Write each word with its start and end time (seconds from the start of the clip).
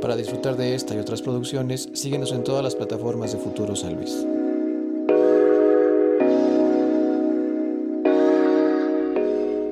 Para 0.00 0.14
disfrutar 0.14 0.56
de 0.56 0.74
esta 0.74 0.94
y 0.94 0.98
otras 0.98 1.22
producciones, 1.22 1.88
síguenos 1.94 2.30
en 2.32 2.44
todas 2.44 2.62
las 2.62 2.74
plataformas 2.74 3.32
de 3.32 3.38
Futuro 3.38 3.74
San 3.74 3.94
Luis. 3.96 4.26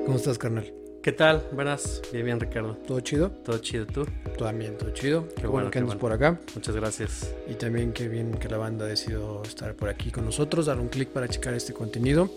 ¿Cómo 0.07 0.17
estás, 0.17 0.39
carnal? 0.39 0.73
¿Qué 1.03 1.13
tal? 1.13 1.47
Buenas. 1.53 2.01
Bien, 2.11 2.25
bien, 2.25 2.41
Ricardo. 2.41 2.79
¿Todo 2.87 3.01
chido? 3.01 3.31
Todo 3.31 3.59
chido, 3.59 3.87
¿tú? 3.87 4.07
Todo 4.39 4.51
bien, 4.55 4.79
todo 4.79 4.91
chido. 4.91 5.29
Qué, 5.29 5.43
bueno, 5.43 5.53
bueno, 5.53 5.71
que 5.71 5.83
bueno. 5.83 6.01
por 6.01 6.13
acá. 6.13 6.41
Muchas 6.55 6.75
gracias. 6.75 7.35
Y 7.47 7.55
también 7.55 7.93
qué 7.93 8.09
bien 8.09 8.33
que 8.33 8.49
la 8.49 8.57
banda 8.57 8.87
ha 8.87 8.89
decidido 8.89 9.43
estar 9.43 9.75
por 9.75 9.91
aquí 9.91 10.11
con 10.11 10.25
nosotros, 10.25 10.67
dar 10.67 10.81
un 10.81 10.89
clic 10.89 11.11
para 11.11 11.29
checar 11.29 11.53
este 11.53 11.75
contenido. 11.75 12.31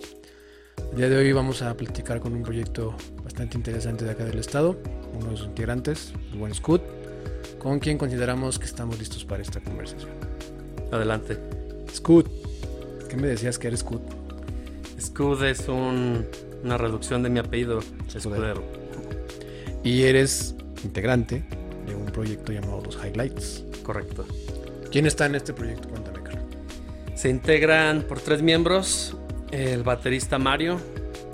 El 0.91 0.97
día 0.97 1.09
de 1.09 1.17
hoy 1.17 1.31
vamos 1.31 1.61
a 1.61 1.73
platicar 1.75 2.19
con 2.19 2.33
un 2.33 2.43
proyecto 2.43 2.95
bastante 3.23 3.57
interesante 3.57 4.03
de 4.03 4.11
acá 4.11 4.25
del 4.25 4.39
estado, 4.39 4.77
uno 5.17 5.31
de 5.31 5.37
sus 5.37 5.47
integrantes, 5.47 6.13
el 6.31 6.39
buen 6.39 6.53
Scoot, 6.53 6.81
con 7.59 7.79
quien 7.79 7.97
consideramos 7.97 8.59
que 8.59 8.65
estamos 8.65 8.97
listos 8.99 9.25
para 9.25 9.41
esta 9.41 9.59
conversación. 9.59 10.11
Adelante. 10.91 11.37
Scoot, 11.93 12.27
¿qué 13.09 13.17
me 13.17 13.27
decías 13.27 13.57
que 13.59 13.67
eres 13.67 13.81
Scoot? 13.81 14.01
Scud 14.99 15.43
es 15.43 15.67
un- 15.67 16.25
una 16.63 16.77
reducción 16.77 17.23
de 17.23 17.29
mi 17.29 17.39
apellido, 17.39 17.79
Escudero. 18.13 18.63
Y 19.83 20.03
eres 20.03 20.55
integrante 20.83 21.43
de 21.85 21.95
un 21.95 22.05
proyecto 22.07 22.51
llamado 22.51 22.81
Los 22.83 22.97
Highlights. 23.03 23.63
Correcto. 23.83 24.25
¿Quién 24.91 25.05
está 25.05 25.25
en 25.25 25.35
este 25.35 25.53
proyecto? 25.53 25.87
Cuéntame, 25.89 26.23
Carlos. 26.23 26.43
Se 27.15 27.29
integran 27.29 28.01
por 28.03 28.19
tres 28.19 28.41
miembros: 28.41 29.15
el 29.51 29.83
baterista 29.83 30.39
Mario, 30.39 30.79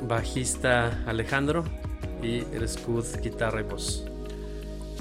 bajista 0.08 1.04
Alejandro 1.06 1.64
y 2.22 2.40
el 2.54 2.68
Scud, 2.68 3.06
guitarra 3.22 3.62
y 3.62 3.64
voz. 3.64 4.06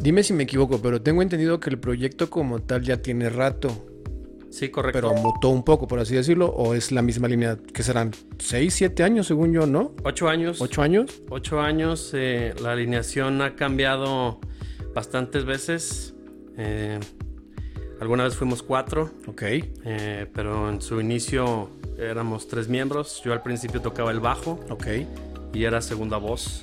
Dime 0.03 0.23
si 0.25 0.33
me 0.33 0.43
equivoco, 0.45 0.81
pero 0.83 1.01
tengo 1.01 1.23
entendido 1.23 1.61
que 1.61 1.71
el 1.71 1.79
proyecto 1.79 2.29
como 2.29 2.61
tal 2.61 2.83
ya 2.83 2.97
tiene 3.01 3.29
rato, 3.31 3.69
Sí, 4.51 4.69
correcto. 4.69 5.01
pero 5.01 5.15
mutó 5.15 5.49
un 5.49 5.65
poco, 5.65 5.87
por 5.87 6.01
así 6.01 6.15
decirlo, 6.17 6.49
o 6.49 6.75
es 6.75 6.91
la 6.93 7.03
misma 7.03 7.29
línea 7.29 7.57
que 7.73 7.83
serán 7.85 8.11
6, 8.39 8.75
7 8.75 9.05
años, 9.05 9.29
según 9.29 9.53
yo, 9.53 9.65
¿no? 9.67 9.95
Ocho 10.05 10.29
años. 10.29 10.61
¿8 10.61 10.83
años? 10.83 11.23
Ocho 11.31 11.61
años. 11.61 12.11
eh, 12.15 12.53
la 12.61 12.73
alineación 12.73 13.41
ha 13.43 13.55
cambiado 13.55 14.41
bastantes 14.95 15.45
veces. 15.45 16.15
Eh, 16.59 16.99
alguna 18.01 18.25
vez 18.25 18.35
fuimos 18.35 18.63
cuatro. 18.63 19.11
Ok. 19.29 19.43
Eh, 19.43 20.27
pero 20.35 20.69
en 20.69 20.83
su 20.83 21.01
inicio 21.01 21.71
éramos 21.97 22.49
tres 22.49 22.69
miembros. 22.69 23.23
Yo 23.25 23.33
al 23.33 23.43
principio 23.43 23.81
tocaba 23.81 24.11
el 24.11 24.19
bajo 24.21 24.59
Ok. 24.69 24.87
y 25.55 25.65
era 25.65 25.81
segunda 25.81 26.17
voz. 26.19 26.63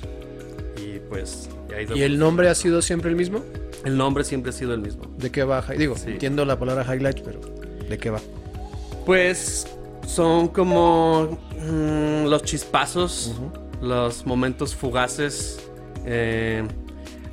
Y 0.76 0.98
pues 1.08 1.48
y 1.70 1.74
ha 1.74 1.82
ido- 1.82 1.96
¿Y 1.96 2.02
el 2.02 2.18
nombre 2.18 2.48
ha 2.48 2.54
sido 2.54 2.82
siempre 2.82 3.10
el 3.10 3.16
mismo? 3.16 3.42
el 3.84 3.96
nombre 3.96 4.24
siempre 4.24 4.50
ha 4.50 4.52
sido 4.52 4.74
el 4.74 4.80
mismo. 4.80 5.04
¿De 5.16 5.30
qué 5.30 5.42
va? 5.42 5.62
Digo, 5.76 5.96
Sí. 5.96 6.10
entiendo 6.10 6.44
la 6.44 6.58
palabra 6.58 6.84
highlight, 6.94 7.20
pero 7.20 7.40
¿de 7.88 7.96
qué 7.98 8.10
va? 8.10 8.20
Pues 9.06 9.66
son 10.06 10.48
como 10.48 11.38
mm, 11.58 12.26
los 12.26 12.42
chispazos, 12.42 13.34
los 13.80 14.26
momentos 14.26 14.74
fugaces. 14.74 15.60
Eh, 16.04 16.62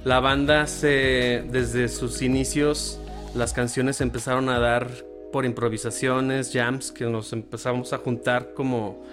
la 0.06 0.20
banda 0.20 0.68
se, 0.68 1.44
desde 1.52 1.90
sus 1.90 2.22
inicios, 2.22 3.00
las 3.36 3.52
canciones 3.54 4.00
empezaron 4.02 4.48
a 4.50 4.60
dar 4.60 4.88
por 5.34 5.46
improvisaciones, 5.46 6.52
jams, 6.54 6.92
que 6.92 7.06
nos 7.06 7.34
empezamos 7.34 7.92
a 7.94 7.98
juntar 7.98 8.54
como, 8.54 9.04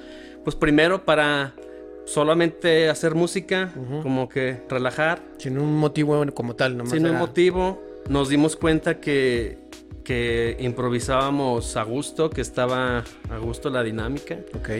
pues 0.44 0.54
primero 0.54 1.04
para 1.04 1.54
solamente 2.04 2.88
hacer 2.88 3.14
música, 3.14 3.72
como 4.02 4.28
que 4.28 4.62
relajar, 4.68 5.22
Sin 5.38 5.58
un 5.58 5.76
motivo 5.76 6.24
como 6.34 6.54
tal, 6.54 6.76
nomás. 6.76 6.92
sin 6.92 7.06
un 7.06 7.16
motivo, 7.16 7.82
nos 8.08 8.28
dimos 8.28 8.56
cuenta 8.56 9.00
que, 9.00 9.58
que 10.04 10.56
improvisábamos 10.60 11.76
a 11.76 11.82
gusto, 11.82 12.30
que 12.30 12.40
estaba 12.40 13.04
a 13.30 13.38
gusto 13.38 13.70
la 13.70 13.82
dinámica. 13.82 14.36
Ok. 14.54 14.70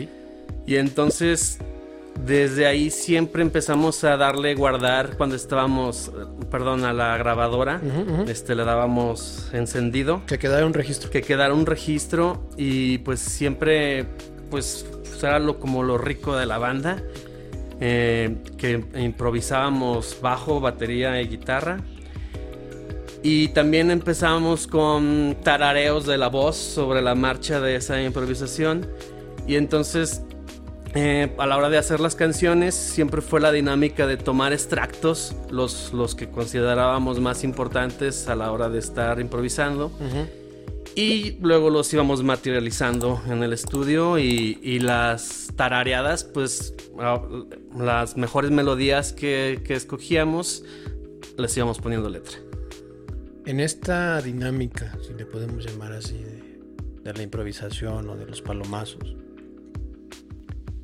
Y 0.67 0.75
entonces, 0.75 1.59
desde 2.23 2.65
ahí 2.65 2.89
siempre 2.91 3.41
empezamos 3.41 4.03
a 4.03 4.15
darle 4.17 4.55
guardar 4.55 5.17
cuando 5.17 5.35
estábamos, 5.35 6.11
perdón, 6.49 6.85
a 6.85 6.93
la 6.93 7.17
grabadora. 7.17 7.81
Este, 8.27 8.55
le 8.55 8.63
dábamos 8.63 9.49
encendido. 9.53 10.21
Que 10.25 10.37
quedara 10.39 10.65
un 10.65 10.73
registro. 10.73 11.09
Que 11.09 11.21
quedara 11.21 11.53
un 11.53 11.65
registro 11.65 12.47
y 12.57 12.99
pues 12.99 13.19
siempre, 13.19 14.05
pues, 14.49 14.85
era 15.21 15.39
lo, 15.39 15.59
como 15.59 15.83
lo 15.83 15.97
rico 15.97 16.35
de 16.35 16.45
la 16.45 16.57
banda. 16.57 17.01
eh, 17.79 18.37
que 18.57 18.83
improvisábamos 18.95 20.17
bajo, 20.21 20.59
batería 20.59 21.21
y 21.21 21.27
guitarra. 21.27 21.79
Y 23.23 23.49
también 23.49 23.89
empezamos 23.89 24.67
con 24.67 25.35
tarareos 25.43 26.05
de 26.05 26.17
la 26.17 26.27
voz 26.27 26.55
sobre 26.55 27.01
la 27.01 27.15
marcha 27.15 27.59
de 27.59 27.75
esa 27.75 28.01
improvisación. 28.01 28.87
Y 29.47 29.55
entonces, 29.55 30.21
eh, 30.93 31.33
a 31.37 31.45
la 31.47 31.57
hora 31.57 31.69
de 31.69 31.77
hacer 31.77 31.99
las 31.99 32.15
canciones, 32.15 32.75
siempre 32.75 33.21
fue 33.21 33.41
la 33.41 33.51
dinámica 33.51 34.05
de 34.05 34.17
tomar 34.17 34.53
extractos, 34.53 35.35
los, 35.49 35.91
los 35.91 36.13
que 36.13 36.29
considerábamos 36.29 37.19
más 37.19 37.43
importantes 37.43 38.27
a 38.27 38.35
la 38.35 38.51
hora 38.51 38.69
de 38.69 38.77
estar 38.79 39.19
improvisando. 39.19 39.87
Ujú. 39.87 40.44
Y 40.95 41.37
luego 41.41 41.69
los 41.69 41.93
íbamos 41.93 42.23
materializando 42.23 43.21
en 43.27 43.43
el 43.43 43.51
estudio 43.51 44.17
y, 44.17 44.59
y 44.63 44.79
las 44.79 45.51
tarareadas, 45.57 46.23
pues 46.23 46.73
ah, 46.99 47.21
las 47.77 48.15
mejores 48.15 48.49
melodías 48.51 49.11
que, 49.11 49.61
que 49.65 49.73
escogíamos, 49.73 50.63
les 51.37 51.57
íbamos 51.57 51.79
poniendo 51.79 52.09
letra. 52.09 52.37
En 53.45 53.59
esta 53.59 54.21
dinámica, 54.21 54.97
si 55.05 55.13
le 55.13 55.25
podemos 55.25 55.65
llamar 55.65 55.91
así, 55.91 56.13
de, 56.13 56.61
de 57.03 57.13
la 57.13 57.21
improvisación 57.21 58.09
o 58.09 58.15
de 58.15 58.25
los 58.25 58.41
palomazos, 58.41 59.17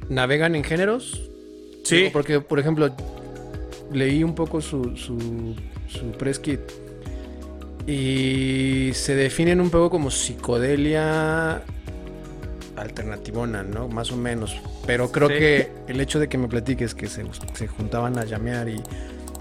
¿navegan 0.09 0.55
en 0.55 0.66
géneros? 0.66 1.31
Digo, 1.89 2.11
Porque, 2.11 2.41
por 2.41 2.59
ejemplo, 2.59 2.94
leí 3.94 4.25
un 4.25 4.35
poco 4.35 4.59
su, 4.59 4.97
su, 4.97 5.55
su 5.88 6.11
press 6.17 6.38
kit 6.38 6.59
y 7.88 8.92
se 8.94 9.16
definen 9.16 9.59
un 9.62 9.69
poco 9.69 9.90
como 9.90 10.12
psicodelia 10.12 11.62
alternativona, 12.75 13.64
¿no? 13.64 13.88
Más 13.88 14.12
o 14.12 14.18
menos. 14.18 14.56
Pero 14.86 15.12
creo 15.12 15.28
Sí. 15.30 15.34
que 15.36 15.72
el 15.88 16.00
hecho 16.02 16.19
de 16.19 16.28
que 16.30 16.38
me 16.38 16.47
platiques 16.47 16.96
que 16.96 17.08
se, 17.08 17.24
se 17.53 17.68
juntaban 17.68 18.18
a 18.18 18.25
llamear 18.25 18.69
y, 18.69 18.81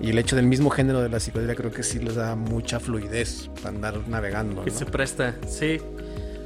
y 0.01 0.11
el 0.11 0.19
hecho 0.19 0.37
del 0.37 0.47
mismo 0.47 0.71
género 0.71 1.01
de 1.01 1.09
la 1.09 1.21
psicodelia 1.21 1.55
creo 1.55 1.71
que 1.71 1.83
sí 1.83 1.99
les 1.99 2.15
da 2.17 2.35
mucha 2.37 2.81
fluidez 2.81 3.51
para 3.57 3.69
andar 3.71 4.09
navegando, 4.09 4.65
Que 4.65 4.71
¿no? 4.71 4.77
se 4.77 4.87
presta, 4.87 5.35
sí. 5.47 5.79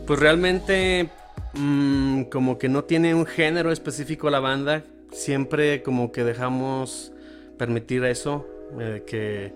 Pues 0.06 0.20
realmente 0.20 1.08
mm, 1.54 2.22
como 2.24 2.58
que 2.58 2.68
no 2.68 2.84
tiene 2.84 3.14
un 3.14 3.26
género 3.26 3.72
específico 3.72 4.30
la 4.30 4.40
banda. 4.40 4.82
Siempre 5.12 5.82
como 5.82 6.10
que 6.12 6.24
dejamos 6.24 7.12
permitir 7.56 8.04
eso. 8.04 8.46
eh, 8.80 9.04
que 9.06 9.52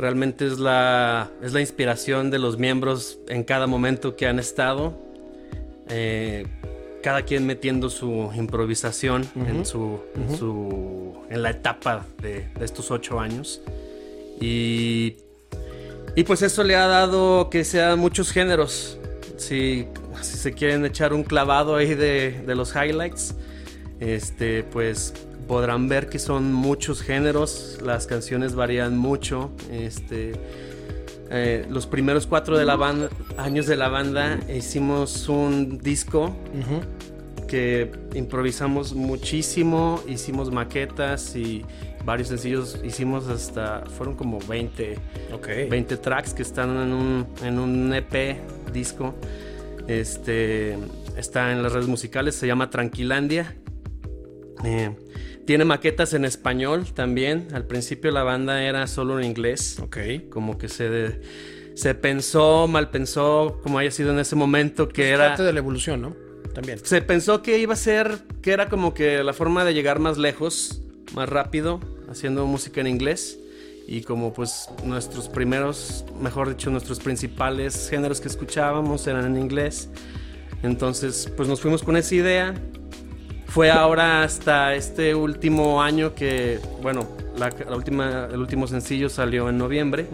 realmente 0.00 0.46
es 0.46 0.58
la, 0.58 1.30
es 1.42 1.52
la 1.52 1.60
inspiración 1.60 2.30
de 2.30 2.38
los 2.38 2.58
miembros 2.58 3.18
en 3.28 3.44
cada 3.44 3.66
momento 3.66 4.16
que 4.16 4.26
han 4.26 4.38
estado. 4.38 4.94
Eh, 5.88 6.46
cada 7.02 7.22
quien 7.22 7.46
metiendo 7.46 7.88
su 7.88 8.30
improvisación 8.36 9.26
en, 9.34 9.64
su, 9.64 10.00
en, 10.14 10.36
su- 10.36 11.14
en 11.30 11.42
la 11.42 11.50
etapa 11.50 12.04
de, 12.20 12.46
de 12.58 12.64
estos 12.64 12.90
ocho 12.90 13.18
años. 13.20 13.60
Y 14.40 15.16
y 16.16 16.24
pues 16.24 16.42
eso 16.42 16.64
le 16.64 16.74
ha 16.74 16.86
dado 16.88 17.48
que 17.50 17.64
sean 17.64 17.98
muchos 17.98 18.32
géneros. 18.32 18.98
Si, 19.36 19.86
si 20.20 20.36
se 20.36 20.52
quieren 20.52 20.84
echar 20.84 21.12
un 21.14 21.22
clavado 21.22 21.76
ahí 21.76 21.94
de, 21.94 22.42
de 22.46 22.54
los 22.54 22.74
highlights, 22.74 23.34
este, 24.00 24.64
pues 24.64 25.14
podrán 25.50 25.88
ver 25.88 26.08
que 26.08 26.20
son 26.20 26.52
muchos 26.52 27.02
géneros. 27.02 27.80
Las 27.84 28.06
canciones 28.06 28.54
varían 28.54 28.96
mucho. 28.96 29.50
Este, 29.68 30.30
eh, 31.28 31.66
los 31.68 31.88
primeros 31.88 32.28
cuatro 32.28 32.56
de 32.56 32.64
la 32.64 32.76
banda, 32.76 33.08
años 33.36 33.66
de 33.66 33.74
la 33.74 33.88
banda 33.88 34.38
hicimos 34.48 35.28
un 35.28 35.78
disco 35.78 36.36
que 37.48 37.90
improvisamos 38.14 38.94
muchísimo, 38.94 40.00
hicimos 40.06 40.52
maquetas 40.52 41.34
y 41.34 41.64
varios 42.04 42.28
sencillos, 42.28 42.78
hicimos 42.84 43.26
hasta, 43.26 43.82
fueron 43.86 44.14
como 44.14 44.38
20 44.38 44.98
Ok. 45.34 45.48
20 45.68 45.96
tracks 45.96 46.32
que 46.32 46.42
están 46.42 46.70
en 46.80 46.92
un, 46.92 47.26
en 47.42 47.58
un 47.58 47.92
EP 47.92 48.36
disco. 48.72 49.16
Este 49.88 50.78
está 51.16 51.50
en 51.50 51.60
las 51.60 51.72
redes 51.72 51.88
musicales, 51.88 52.36
se 52.36 52.46
llama 52.46 52.70
Tranquilandia. 52.70 53.56
Eh, 54.64 54.94
tiene 55.46 55.64
maquetas 55.64 56.14
en 56.14 56.24
español 56.24 56.86
también. 56.94 57.48
Al 57.52 57.66
principio 57.66 58.10
la 58.10 58.22
banda 58.22 58.62
era 58.62 58.86
solo 58.86 59.18
en 59.18 59.24
inglés. 59.24 59.78
Ok. 59.80 59.98
Como 60.30 60.58
que 60.58 60.68
se, 60.68 61.20
se 61.74 61.94
pensó, 61.94 62.68
mal 62.68 62.90
pensó, 62.90 63.60
como 63.62 63.78
haya 63.78 63.90
sido 63.90 64.12
en 64.12 64.18
ese 64.18 64.36
momento, 64.36 64.88
que 64.88 65.10
era... 65.10 65.28
Parte 65.28 65.42
de 65.42 65.52
la 65.52 65.58
evolución, 65.58 66.02
¿no? 66.02 66.16
También. 66.54 66.78
Se 66.84 67.00
pensó 67.02 67.42
que 67.42 67.58
iba 67.58 67.74
a 67.74 67.76
ser, 67.76 68.18
que 68.42 68.52
era 68.52 68.68
como 68.68 68.94
que 68.94 69.22
la 69.22 69.32
forma 69.32 69.64
de 69.64 69.74
llegar 69.74 69.98
más 69.98 70.18
lejos, 70.18 70.82
más 71.14 71.28
rápido, 71.28 71.80
haciendo 72.08 72.46
música 72.46 72.80
en 72.80 72.86
inglés. 72.86 73.38
y 73.86 74.02
como 74.02 74.32
pues 74.32 74.68
nuestros 74.84 75.28
primeros, 75.28 76.04
mejor 76.20 76.48
dicho, 76.48 76.70
nuestros 76.70 77.00
principales 77.00 77.88
géneros 77.90 78.20
que 78.20 78.28
escuchábamos 78.28 79.04
eran 79.08 79.26
en 79.26 79.42
inglés. 79.42 79.88
Entonces, 80.62 81.32
pues 81.36 81.48
nos 81.48 81.60
fuimos 81.60 81.82
con 81.82 81.96
esa 81.96 82.14
idea. 82.14 82.54
Fue 83.50 83.68
ahora 83.68 84.22
hasta 84.22 84.76
este 84.76 85.12
último 85.12 85.82
año 85.82 86.14
que, 86.14 86.60
bueno, 86.82 87.08
la, 87.36 87.52
última, 87.74 88.28
el 88.32 88.38
último 88.38 88.68
sencillo 88.68 89.08
salió 89.08 89.48
en 89.48 89.58
noviembre 89.58 90.06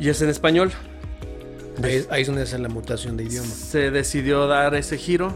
y 0.00 0.08
es 0.08 0.22
en 0.22 0.30
español. 0.30 0.72
Ahí, 1.82 2.06
ahí, 2.08 2.22
es 2.22 2.26
donde 2.26 2.42
hace 2.42 2.58
la 2.58 2.70
mutación 2.70 3.18
de 3.18 3.24
idioma. 3.24 3.48
Se 3.48 3.90
decidió 3.90 4.46
dar 4.46 4.74
ese 4.74 4.96
giro 4.96 5.34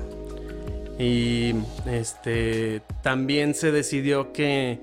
y 0.99 1.55
este 1.85 2.81
también 3.03 3.55
se 3.55 3.73
decidió 3.73 4.33
que 4.33 4.81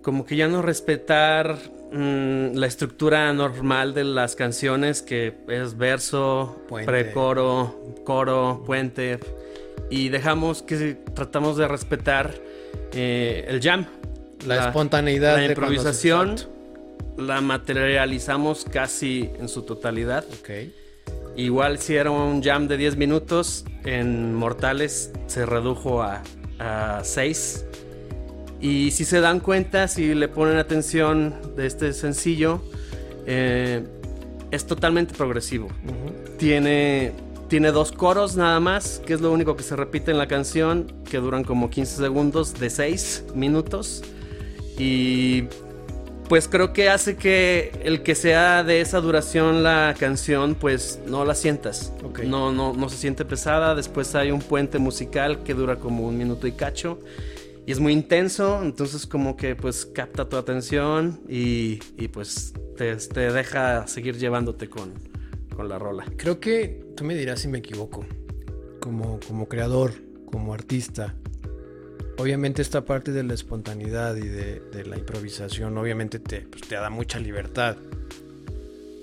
como 0.00 0.24
que 0.24 0.36
ya 0.36 0.48
no 0.48 0.62
respetar 0.62 1.58
mm, 1.92 2.54
la 2.54 2.66
estructura 2.66 3.30
normal 3.34 3.92
de 3.92 4.04
las 4.04 4.36
canciones 4.36 5.02
que 5.02 5.34
es 5.48 5.76
verso, 5.76 6.62
precoro, 6.86 7.78
coro, 8.04 8.62
puente 8.64 9.20
y 9.90 10.08
dejamos 10.08 10.62
que 10.62 10.96
tratamos 11.14 11.56
de 11.56 11.68
respetar 11.68 12.34
eh, 12.92 13.44
el 13.48 13.60
jam, 13.60 13.86
la, 14.46 14.68
espontaneidad, 14.68 15.36
la 15.36 15.46
improvisación, 15.46 16.36
la 17.16 17.40
materializamos 17.40 18.64
casi 18.70 19.30
en 19.38 19.48
su 19.48 19.62
totalidad. 19.62 20.24
Okay. 20.40 20.74
Igual 21.36 21.78
si 21.78 21.96
era 21.96 22.10
un 22.10 22.42
jam 22.42 22.68
de 22.68 22.76
10 22.76 22.96
minutos, 22.96 23.64
en 23.84 24.34
Mortales 24.34 25.10
se 25.26 25.46
redujo 25.46 26.02
a, 26.02 26.22
6. 27.02 27.66
Y 28.60 28.92
si 28.92 29.04
se 29.04 29.20
dan 29.20 29.40
cuenta, 29.40 29.88
si 29.88 30.14
le 30.14 30.28
ponen 30.28 30.56
atención 30.56 31.34
de 31.56 31.66
este 31.66 31.92
sencillo, 31.92 32.62
eh, 33.26 33.84
es 34.50 34.66
totalmente 34.66 35.14
progresivo. 35.14 35.68
tiene, 36.38 37.12
tiene 37.54 37.70
dos 37.70 37.92
coros 37.92 38.34
nada 38.34 38.58
más, 38.58 39.00
que 39.06 39.14
es 39.14 39.20
lo 39.20 39.30
único 39.30 39.54
que 39.54 39.62
se 39.62 39.76
repite 39.76 40.10
en 40.10 40.18
la 40.18 40.26
canción, 40.26 40.92
que 41.08 41.18
duran 41.18 41.44
como 41.44 41.70
15 41.70 41.98
segundos 41.98 42.58
de 42.58 42.68
6 42.68 43.26
minutos. 43.36 44.02
Y 44.76 45.44
pues 46.28 46.48
creo 46.48 46.72
que 46.72 46.88
hace 46.88 47.14
que 47.14 47.70
el 47.84 48.02
que 48.02 48.16
sea 48.16 48.64
de 48.64 48.80
esa 48.80 49.00
duración 49.00 49.62
la 49.62 49.94
canción, 49.96 50.56
pues 50.56 50.98
no 51.06 51.24
la 51.24 51.36
sientas. 51.36 51.92
No, 52.26 52.50
no, 52.50 52.72
no 52.72 52.88
se 52.88 52.96
siente 52.96 53.24
pesada. 53.24 53.76
Después 53.76 54.16
hay 54.16 54.32
un 54.32 54.40
puente 54.40 54.80
musical 54.80 55.44
que 55.44 55.54
dura 55.54 55.76
como 55.76 56.08
un 56.08 56.18
minuto 56.18 56.48
y 56.48 56.52
cacho. 56.54 56.98
Y 57.66 57.70
es 57.70 57.78
muy 57.78 57.92
intenso, 57.92 58.64
entonces 58.64 59.06
como 59.06 59.36
que 59.36 59.54
pues 59.54 59.86
capta 59.86 60.28
tu 60.28 60.36
atención 60.36 61.20
y, 61.28 61.76
pues 62.08 62.52
te, 62.76 62.96
te, 62.96 63.32
deja 63.32 63.86
seguir 63.86 64.18
llevándote 64.18 64.68
con, 64.68 64.92
con, 65.54 65.68
la 65.68 65.78
rola. 65.78 66.04
Creo 66.16 66.40
que 66.40 66.84
tú 66.96 67.04
me 67.04 67.14
dirás 67.14 67.40
si 67.40 67.48
me 67.48 67.58
equivoco. 67.58 68.04
Como, 68.80 69.18
como 69.26 69.48
creador, 69.48 69.92
como 70.30 70.52
artista, 70.52 71.14
obviamente 72.18 72.60
esta 72.60 72.84
parte 72.84 73.12
de 73.12 73.22
la 73.22 73.32
espontaneidad 73.34 74.16
y 74.16 74.28
de, 74.28 74.84
la 74.84 74.98
improvisación 74.98 75.76
obviamente 75.78 76.18
te, 76.18 76.42
pues, 76.42 76.62
te 76.62 76.74
da 76.74 76.90
mucha 76.90 77.18
libertad. 77.18 77.76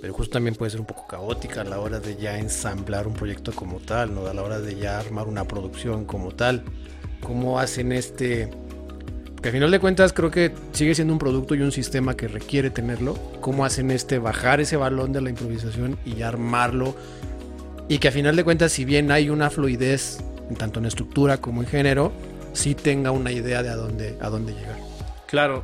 Pero 0.02 0.14
justo 0.14 0.34
también 0.34 0.56
puede 0.56 0.72
ser 0.72 0.80
un 0.80 0.88
poco 0.88 1.08
caótica 1.08 1.62
a 1.62 1.64
la 1.64 1.80
hora 1.80 2.00
de 2.00 2.16
ya 2.16 2.38
ensamblar 2.40 3.08
un 3.08 3.14
proyecto 3.14 3.52
como 3.52 3.80
tal, 3.80 4.16
¿no? 4.16 4.26
A 4.26 4.34
la 4.34 4.42
hora 4.42 4.60
de 4.60 4.76
ya 4.76 5.00
armar 5.00 5.28
una 5.28 5.48
producción 5.48 6.06
como 6.06 6.32
tal. 6.32 6.64
¿Cómo 7.22 7.60
hacen 7.60 7.92
este...? 7.92 8.50
Porque 9.42 9.50
al 9.50 9.54
final 9.54 9.72
de 9.72 9.80
cuentas 9.80 10.14
creo 10.14 10.30
que 10.30 10.52
sigue 10.72 10.94
siendo 10.94 11.14
un 11.14 11.18
producto 11.18 11.56
y 11.56 11.62
un 11.62 11.72
sistema 11.72 12.16
que 12.16 12.28
requiere 12.28 12.70
tenerlo. 12.70 13.16
¿Cómo 13.40 13.66
hacen 13.66 13.90
este 13.90 14.20
bajar 14.20 14.62
ese 14.62 14.78
balón 14.78 15.14
de 15.14 15.22
la 15.22 15.32
improvisación 15.32 15.98
y 16.06 16.22
armarlo? 16.22 16.94
Y 17.88 17.98
que 17.98 18.10
al 18.10 18.14
final 18.14 18.36
de 18.36 18.44
cuentas, 18.44 18.72
si 18.72 18.86
bien 18.86 19.12
hay 19.12 19.32
una 19.32 19.50
fluidez, 19.50 20.20
tanto 20.60 20.80
en 20.80 20.86
estructura 20.86 21.38
como 21.38 21.64
en 21.64 21.68
género, 21.68 22.12
sí 22.54 22.76
tenga 22.76 23.10
una 23.10 23.32
idea 23.32 23.64
de 23.64 23.70
a 23.70 23.76
dónde, 23.76 24.16
a 24.22 24.30
dónde 24.30 24.54
llegar. 24.54 24.78
Claro, 25.26 25.64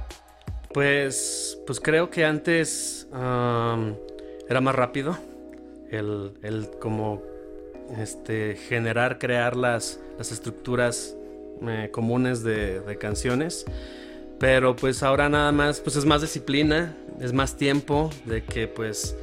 pues, 0.74 1.60
pues 1.68 1.80
creo 1.80 2.10
que 2.10 2.26
antes 2.26 3.08
era 3.14 4.60
más 4.60 4.74
rápido 4.74 5.20
el, 5.92 6.32
el 6.42 6.68
como 6.80 7.22
este, 8.00 8.56
generar, 8.56 9.20
crear 9.20 9.56
las, 9.56 10.00
las 10.18 10.32
estructuras 10.32 11.16
eh, 11.68 11.89
comunes 11.92 12.44
de, 12.44 12.81
de, 12.81 12.98
canciones. 12.98 13.65
Pero 14.39 14.75
pues 14.75 15.01
ahora 15.01 15.30
nada 15.30 15.51
más, 15.51 15.80
pues 15.80 15.95
es 15.95 16.06
más 16.06 16.21
disciplina, 16.21 16.95
es 17.19 17.33
más 17.33 17.57
tiempo 17.57 18.12
de 18.25 18.44
que 18.44 18.68
pues, 18.68 19.15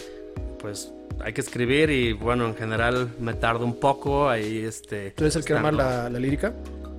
pues 0.59 0.93
hay 1.21 1.33
que 1.33 1.41
escribir 1.41 1.91
y 1.91 2.13
bueno, 2.13 2.47
en 2.47 2.57
general 2.57 3.11
me 3.21 3.35
tardo 3.35 3.65
un 3.65 3.79
poco 3.79 4.29
ahí 4.29 4.65
este... 4.65 5.13
¿Tú 5.13 5.25
eres 5.25 5.37
el 5.37 5.45
que 5.45 5.55
arma 5.55 5.71
la, 5.71 6.11
la 6.11 6.19
lírica? 6.19 6.53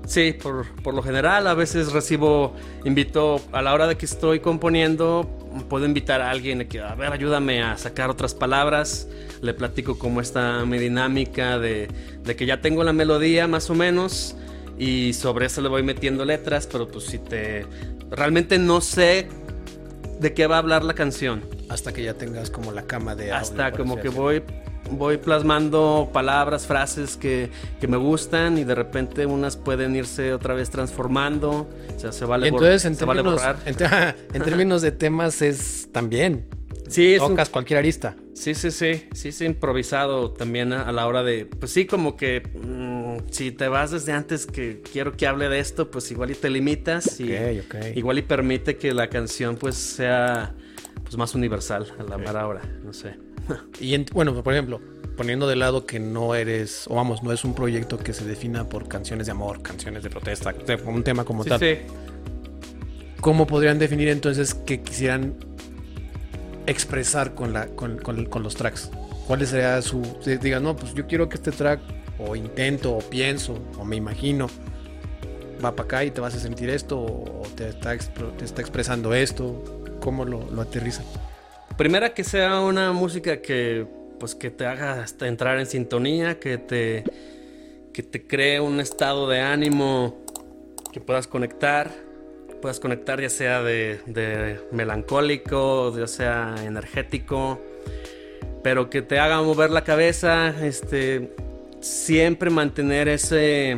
Sí, 0.08 0.34
por, 0.34 0.68
por, 0.84 0.94
lo 0.94 1.02
general, 1.02 1.48
a 1.48 1.56
veces 1.56 1.92
recibo, 1.92 2.54
invito, 2.84 3.42
a 3.52 3.62
la 3.64 3.74
hora 3.74 3.88
de 3.88 3.98
que 3.98 4.06
estoy 4.06 4.40
componiendo, 4.40 5.28
puedo 5.68 5.86
invitar 5.86 6.22
a 6.22 6.30
alguien 6.30 6.68
que, 6.68 6.80
a 6.80 6.94
ver, 6.94 7.12
ayúdame 7.12 7.64
a 7.64 7.76
sacar 7.78 8.12
otras 8.12 8.36
palabras, 8.36 9.08
le 9.42 9.54
platico 9.56 9.98
cómo 9.98 10.22
está 10.22 10.64
mi 10.66 10.78
dinámica 10.78 11.58
de, 11.58 11.88
de 12.24 12.36
que 12.36 12.46
ya 12.46 12.62
tengo 12.62 12.84
la 12.84 12.94
melodía 12.94 13.48
más 13.48 13.70
o 13.72 13.76
menos 13.76 14.36
y 14.78 15.14
sobre 15.14 15.46
eso 15.48 15.62
le 15.62 15.70
voy 15.70 15.84
metiendo 15.84 16.26
letras, 16.26 16.68
pero 16.72 16.88
pues 16.88 17.06
si 17.06 17.20
te... 17.20 17.66
Realmente 18.10 18.60
no 18.60 18.82
sé 18.82 19.28
de 20.20 20.34
qué 20.34 20.48
va 20.48 20.56
a 20.56 20.60
hablar 20.60 20.84
la 20.84 20.94
canción. 20.94 21.44
Hasta 21.70 21.94
que 21.94 22.04
ya 22.04 22.14
tengas 22.14 22.50
como 22.50 22.72
la 22.72 22.84
cama 22.84 23.16
de... 23.16 23.32
Hasta 23.32 23.72
como 23.72 23.98
que 24.00 24.10
voy 24.10 24.44
voy 24.92 25.18
plasmando 25.18 26.10
palabras, 26.14 26.68
frases 26.68 27.18
que, 27.18 27.50
me 27.88 27.98
gustan 27.98 28.58
y 28.58 28.64
de 28.64 28.74
repente 28.74 29.26
unas 29.26 29.58
pueden 29.58 29.96
irse 29.96 30.34
otra 30.34 30.54
vez 30.54 30.70
transformando. 30.70 31.68
O 31.96 32.00
sea, 32.00 32.12
se 32.12 32.26
vale, 32.26 32.48
Entonces, 32.48 32.86
en, 32.86 32.96
términos, 32.96 33.42
En, 33.66 34.42
términos 34.42 34.82
de 34.82 34.92
temas 34.92 35.42
es 35.42 35.90
también. 35.92 36.48
Sí, 36.88 37.16
Tocas 37.18 37.50
cualquier 37.50 37.80
arista. 37.80 38.16
Sí, 38.34 38.54
sí, 38.54 38.70
sí. 38.70 39.08
Sí, 39.14 39.32
sí, 39.32 39.46
improvisado 39.46 40.32
también 40.32 40.74
a, 40.74 40.92
la 40.92 41.08
hora 41.08 41.24
de. 41.24 41.46
Pues 41.46 41.72
sí, 41.72 41.86
como 41.86 42.16
que 42.16 42.42
mm, 42.42 42.95
si 43.32 43.52
te 43.52 43.68
vas 43.68 43.92
desde 43.92 44.12
antes 44.14 44.46
que 44.46 44.82
quiero 44.82 45.14
que 45.14 45.28
hable 45.28 45.50
de 45.50 45.60
esto, 45.60 45.92
pues 45.92 46.10
igual 46.12 46.32
y 46.32 46.36
te 46.36 46.50
limitas. 46.50 47.20
y 47.20 47.34
Igual 47.96 48.20
y 48.20 48.22
permite 48.22 48.78
que 48.78 48.94
la 48.94 49.08
canción 49.08 49.56
pues 49.56 49.76
sea 49.76 50.54
pues 51.04 51.18
más 51.18 51.36
universal 51.36 51.94
a 52.00 52.04
la 52.04 52.18
mera 52.18 52.48
hora. 52.48 52.62
No 52.84 52.94
sé. 52.94 53.18
y 53.80 53.98
bueno, 54.12 54.42
por 54.42 54.54
ejemplo, 54.54 54.82
poniendo 55.16 55.48
de 55.48 55.56
lado 55.56 55.86
que 55.86 56.00
no 56.00 56.36
eres, 56.36 56.86
o 56.88 56.96
vamos, 56.96 57.24
no 57.24 57.32
es 57.32 57.44
un 57.44 57.54
proyecto 57.54 57.98
que 57.98 58.14
se 58.14 58.26
defina 58.26 58.68
por 58.68 58.88
canciones 58.88 59.28
de 59.28 59.32
amor, 59.32 59.62
canciones 59.62 60.04
de 60.04 60.10
protesta, 60.10 60.54
un 60.86 61.04
tema 61.04 61.24
como 61.24 61.46
tal. 61.46 61.60
Sí. 61.60 61.78
¿Cómo 63.22 63.48
podrían 63.48 63.80
definir 63.80 64.10
entonces 64.10 64.54
que 64.54 64.82
quisieran 64.82 65.36
expresar 66.68 67.34
con, 67.34 67.54
la, 67.54 67.68
con, 67.68 67.98
con, 67.98 68.44
los 68.44 68.56
tracks? 68.56 68.92
¿Cuál 69.26 69.46
sería 69.48 69.82
su... 69.82 70.02
Digan, 70.42 70.64
no, 70.64 70.76
pues 70.76 70.94
yo 70.94 71.08
quiero 71.08 71.28
que 71.28 71.36
este 71.36 71.52
track, 71.52 71.80
o 72.20 72.36
intento, 72.36 72.96
o 72.96 73.00
pienso, 73.00 73.58
o 73.78 73.86
me 73.86 73.96
imagino, 73.96 74.48
va 75.64 75.76
para 75.76 75.86
acá 75.86 76.04
y 76.04 76.12
te 76.12 76.22
vas 76.22 76.36
a 76.36 76.40
sentir 76.40 76.70
esto, 76.70 77.00
o 77.00 77.44
te 77.56 77.70
está, 77.70 77.98
te 77.98 78.46
está 78.46 78.62
expresando 78.62 79.14
esto. 79.14 79.64
¿Cómo 80.02 80.26
lo, 80.26 80.50
lo 80.52 80.62
aterrizan? 80.62 81.06
Primera 81.78 82.14
que 82.14 82.24
sea 82.24 82.62
una 82.62 82.94
música 82.94 83.42
que 83.42 83.88
pues 84.20 84.34
que 84.34 84.50
te 84.50 84.66
haga 84.66 85.02
hasta 85.02 85.28
entrar 85.28 85.60
en 85.60 85.66
sintonía, 85.66 86.40
que 86.40 86.58
te 86.58 87.04
que 87.94 88.04
te 88.04 88.28
cree 88.28 88.60
un 88.60 88.80
estado 88.80 89.30
de 89.30 89.40
ánimo 89.40 90.18
que 90.92 91.00
puedas 91.00 91.28
conectar, 91.28 91.92
puedas 92.62 92.80
conectar 92.80 93.22
ya 93.22 93.30
sea 93.30 93.62
de, 93.62 94.00
de 94.06 94.60
melancólico, 94.72 95.98
ya 95.98 96.08
sea 96.08 96.56
energético, 96.64 97.62
pero 98.64 98.90
que 98.90 99.02
te 99.02 99.20
haga 99.20 99.42
mover 99.42 99.70
la 99.72 99.84
cabeza, 99.84 100.54
este 100.66 101.36
siempre 101.86 102.50
mantener 102.50 103.08
ese 103.08 103.78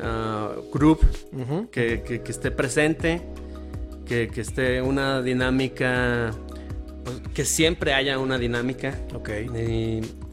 uh, 0.00 0.70
group 0.72 1.00
que, 1.70 2.02
que, 2.02 2.30
esté 2.30 2.50
presente, 2.50 3.22
que, 4.06 4.28
que 4.28 4.40
esté 4.40 4.82
una 4.82 5.22
dinámica 5.22 6.32
pues, 7.04 7.20
que 7.34 7.44
siempre 7.44 7.92
haya 7.92 8.18
una 8.18 8.38
dinámica. 8.38 8.98
Ok. 9.14 9.30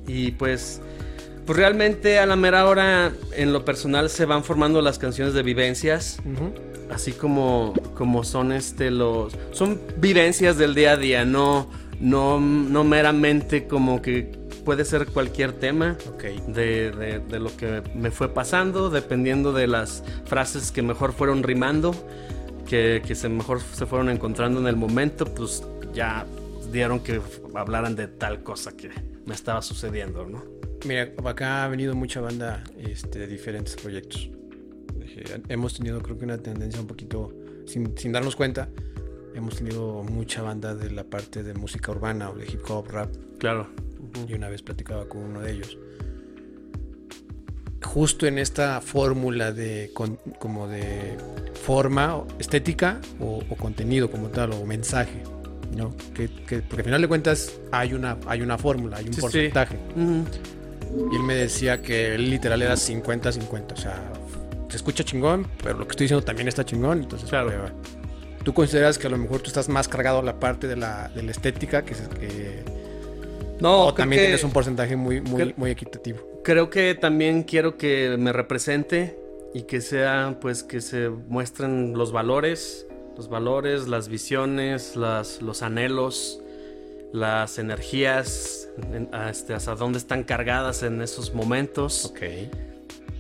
Y, 0.07 0.31
pues, 0.31 0.81
pues 1.45 1.57
realmente 1.57 2.17
a 2.17 2.25
la 2.25 2.35
mera 2.35 2.65
hora, 2.65 3.11
en 3.33 3.53
lo 3.53 3.63
personal, 3.65 4.09
se 4.09 4.25
van 4.25 4.43
formando 4.43 4.81
las 4.81 4.97
canciones 4.97 5.33
de 5.33 5.43
vivencias. 5.43 6.19
Así 6.89 7.11
como, 7.11 7.73
como 7.93 8.23
son 8.23 8.51
este 8.51 8.89
los. 8.89 9.37
Son 9.51 9.79
vivencias 9.97 10.57
del 10.57 10.75
día 10.75 10.93
a 10.93 10.97
día, 10.97 11.23
no, 11.23 11.69
no, 11.99 12.39
no 12.39 12.83
meramente 12.83 13.67
como 13.67 14.01
que 14.01 14.40
puede 14.71 14.85
ser 14.85 15.05
cualquier 15.07 15.51
tema 15.51 15.97
de, 16.47 17.21
de, 17.29 17.39
lo 17.41 17.53
que 17.57 17.83
me 17.93 18.09
fue 18.09 18.33
pasando, 18.33 18.89
dependiendo 18.89 19.51
de 19.51 19.67
las 19.67 20.01
frases 20.23 20.71
que 20.71 20.81
mejor 20.81 21.11
fueron 21.11 21.43
rimando, 21.43 21.93
que, 22.69 23.01
que 23.05 23.13
se 23.13 23.27
mejor 23.27 23.59
se 23.59 23.85
fueron 23.85 24.09
encontrando 24.09 24.61
en 24.61 24.67
el 24.67 24.77
momento, 24.77 25.25
pues 25.25 25.61
ya 25.93 26.25
dieron 26.71 27.01
que 27.01 27.19
hablaran 27.53 27.97
de 27.97 28.07
tal 28.07 28.43
cosa 28.43 28.71
que 28.71 28.91
me 29.25 29.33
estaba 29.33 29.61
sucediendo, 29.61 30.25
¿no? 30.25 30.41
Mira, 30.85 31.11
acá 31.25 31.65
ha 31.65 31.67
venido 31.67 31.93
mucha 31.93 32.21
banda 32.21 32.63
este, 32.79 33.19
de 33.19 33.27
diferentes 33.27 33.75
proyectos. 33.75 34.29
Hemos 35.49 35.73
tenido 35.73 36.01
creo 36.01 36.17
que 36.17 36.23
una 36.23 36.37
tendencia 36.37 36.79
un 36.79 36.87
poquito, 36.87 37.33
sin, 37.65 37.97
sin 37.97 38.13
darnos 38.13 38.37
cuenta, 38.37 38.69
hemos 39.35 39.57
tenido 39.57 40.01
mucha 40.03 40.41
banda 40.41 40.75
de 40.75 40.91
la 40.91 41.03
parte 41.03 41.43
de 41.43 41.55
música 41.55 41.91
urbana 41.91 42.29
o 42.29 42.35
de 42.35 42.45
hip 42.45 42.61
hop, 42.69 42.87
rap. 42.87 43.13
Claro. 43.37 43.67
Y 44.27 44.33
una 44.33 44.49
vez 44.49 44.61
platicaba 44.61 45.07
con 45.07 45.21
uno 45.23 45.41
de 45.41 45.51
ellos. 45.51 45.77
Justo 47.83 48.27
en 48.27 48.37
esta 48.37 48.79
fórmula 48.79 49.51
de 49.51 49.91
como 50.39 50.67
de 50.67 51.17
forma 51.65 52.23
estética 52.39 52.99
o, 53.19 53.41
contenido 53.57 54.09
como 54.09 54.29
tal 54.29 54.53
o 54.53 54.65
mensaje, 54.65 55.23
¿no? 55.75 55.95
Que, 56.13 56.27
porque 56.27 56.77
al 56.77 56.83
final 56.83 57.01
de 57.01 57.07
cuentas 57.07 57.59
hay 57.71 57.93
una 57.93 58.17
hay 58.27 58.41
una 58.41 58.57
fórmula, 58.57 58.97
hay 58.97 59.05
un 59.05 59.15
porcentaje. 59.15 59.77
Y 61.11 61.15
él 61.15 61.23
me 61.23 61.35
decía 61.35 61.81
que 61.81 62.15
él 62.15 62.29
literal 62.29 62.61
era 62.61 62.75
50-50, 62.75 63.71
o 63.71 63.77
sea, 63.77 64.11
se 64.69 64.75
escucha 64.75 65.03
chingón, 65.03 65.47
pero 65.63 65.77
lo 65.77 65.87
que 65.87 65.91
estoy 65.91 66.05
diciendo 66.05 66.23
también 66.23 66.47
está 66.47 66.65
chingón, 66.65 66.99
entonces 66.99 67.29
claro. 67.29 67.51
¿Tú 68.43 68.53
consideras 68.53 68.97
que 68.97 69.07
a 69.07 69.09
lo 69.09 69.17
mejor 69.17 69.41
tú 69.41 69.47
estás 69.47 69.69
más 69.69 69.87
cargado 69.87 70.19
a 70.19 70.23
la 70.23 70.39
parte 70.39 70.67
de 70.67 70.75
la, 70.75 71.09
de 71.09 71.23
la 71.23 71.31
estética 71.31 71.83
que, 71.83 71.93
que 71.93 72.63
no, 73.61 73.85
o 73.85 73.93
también 73.93 74.23
tienes 74.23 74.43
un 74.43 74.51
porcentaje 74.51 74.95
muy, 74.95 75.21
muy, 75.21 75.53
muy 75.55 75.71
equitativo? 75.71 76.19
Creo 76.43 76.69
que 76.69 76.95
también 76.95 77.43
quiero 77.43 77.77
que 77.77 78.15
me 78.17 78.33
represente 78.33 79.17
y 79.53 79.63
que 79.63 79.81
sea, 79.81 80.37
pues, 80.41 80.63
que 80.63 80.81
se 80.81 81.09
muestren 81.09 81.93
los 81.93 82.11
valores, 82.11 82.87
los 83.15 83.29
valores, 83.29 83.87
las 83.87 84.07
visiones, 84.07 84.95
las, 84.95 85.41
los 85.41 85.61
anhelos, 85.61 86.41
las 87.13 87.59
energías, 87.59 88.69
este, 89.29 89.53
hasta 89.53 89.75
dónde 89.75 89.99
están 89.99 90.23
cargadas 90.23 90.83
en 90.83 91.01
esos 91.01 91.33
momentos. 91.33 92.05
Ok. 92.05 92.21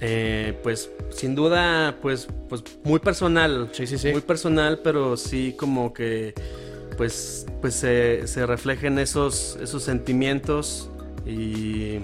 Eh, 0.03 0.57
pues 0.63 0.89
sin 1.11 1.35
duda, 1.35 1.97
pues, 2.01 2.27
pues 2.49 2.63
muy 2.83 2.99
personal. 2.99 3.69
Sí, 3.71 3.85
sí, 3.85 3.99
sí. 3.99 4.11
Muy 4.11 4.21
personal, 4.21 4.79
pero 4.83 5.15
sí 5.15 5.53
como 5.57 5.93
que 5.93 6.33
pues, 7.01 7.47
pues 7.61 7.73
se, 7.73 8.27
se 8.27 8.45
reflejen 8.45 8.99
esos, 8.99 9.57
esos 9.59 9.81
sentimientos 9.81 10.87
y 11.25 11.97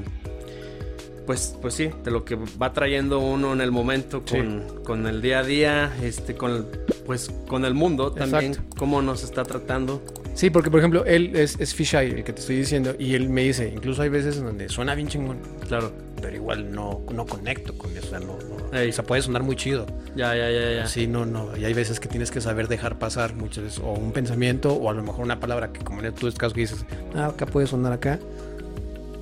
pues, 1.27 1.56
pues 1.62 1.75
sí, 1.75 1.92
de 2.04 2.10
lo 2.10 2.25
que 2.25 2.36
va 2.60 2.74
trayendo 2.74 3.20
uno 3.20 3.54
en 3.54 3.62
el 3.62 3.70
momento 3.70 4.24
con, 4.25 4.63
con 4.84 5.06
el 5.06 5.22
día 5.22 5.38
a 5.38 5.44
día, 5.44 5.96
este, 6.01 6.34
con 6.34 6.66
pues 7.06 7.30
con 7.48 7.63
el 7.66 7.75
mundo 7.75 8.12
también, 8.12 8.58
cómo 8.75 9.04
nos 9.04 9.24
está 9.24 9.44
tratando. 9.44 10.01
Sí, 10.34 10.50
porque 10.50 10.72
por 10.72 10.80
ejemplo, 10.80 11.06
él 11.06 11.36
es, 11.36 11.60
es 11.60 11.75
Fisheye, 11.75 12.16
el 12.16 12.24
que 12.24 12.34
te 12.34 12.39
estoy 12.39 12.56
diciendo, 12.56 12.96
y 12.98 13.13
él 13.13 13.30
me 13.30 13.44
dice, 13.44 13.72
incluso 13.72 14.01
hay 14.01 14.10
veces 14.10 14.38
en 14.38 14.46
donde 14.46 14.68
suena 14.68 14.96
bien 14.96 15.10
chingón. 15.10 15.38
Claro. 15.68 15.92
Pero 16.22 16.36
igual 16.36 16.72
no, 16.72 17.04
no 17.14 17.26
conecto 17.26 17.78
con 17.78 17.96
eso. 17.96 18.08
O 18.08 18.10
sea, 18.10 18.20
no, 18.20 18.38
no 18.38 18.90
o 18.90 18.92
sea, 18.92 19.04
puede 19.04 19.22
sonar 19.22 19.44
muy 19.44 19.56
chido. 19.56 19.86
Ya, 20.16 20.36
ya, 20.36 20.50
ya, 20.50 20.72
ya. 20.72 20.88
Sí, 20.88 21.08
no, 21.08 21.26
no. 21.26 21.56
Y 21.58 21.66
hay 21.66 21.74
veces 21.74 22.00
que 22.00 22.08
tienes 22.08 22.32
que 22.32 22.42
saber 22.42 22.68
dejar 22.68 23.00
pasar 23.00 23.36
muchas 23.36 23.64
veces, 23.64 23.80
o 23.80 23.94
un 23.94 24.12
pensamiento, 24.12 24.74
o 24.74 24.90
a 24.90 24.94
lo 24.94 25.04
mejor 25.04 25.24
una 25.24 25.40
palabra 25.40 25.72
que 25.72 25.84
como 25.84 26.02
en 26.02 26.14
tu 26.14 26.32
caso 26.34 26.54
que 26.54 26.62
dices, 26.62 26.86
ah, 27.16 27.28
acá 27.28 27.46
puede 27.46 27.68
sonar 27.68 27.94
acá. 27.94 28.20